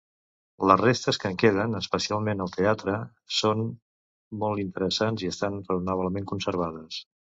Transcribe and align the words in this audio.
Les 0.69 0.79
restes 0.79 1.19
que 1.23 1.31
en 1.33 1.37
queden, 1.43 1.75
especialment 1.81 2.41
el 2.47 2.51
teatre, 2.57 2.97
són 3.43 3.63
molt 4.43 4.67
interessants 4.67 5.29
i 5.31 5.35
estan 5.37 5.65
raonablement 5.73 6.33
conservades. 6.37 7.05